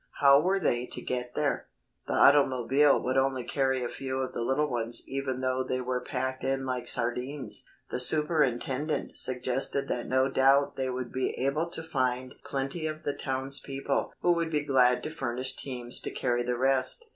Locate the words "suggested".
9.15-9.87